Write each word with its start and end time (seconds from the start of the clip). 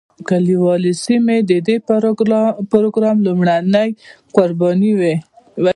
کلیوالي 0.29 0.93
سیمې 1.05 1.37
د 1.49 1.51
دې 1.67 1.75
پروګرام 2.73 3.17
لومړنۍ 3.25 3.89
قربانۍ 4.35 4.91
وې. 4.99 5.15